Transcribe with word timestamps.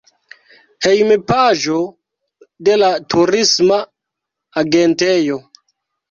Hejmpaĝo 0.83 1.75
de 2.69 2.77
la 2.83 2.89
turisma 3.15 3.77
agentejo. 4.63 5.37